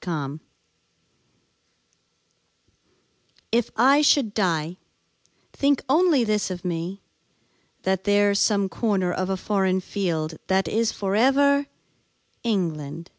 [0.00, 0.40] The Soldier
[3.52, 4.76] If I should die,
[5.52, 7.00] think only this of me:
[7.82, 11.68] That there's some corner of a foreign field That is for ever
[12.42, 13.12] England.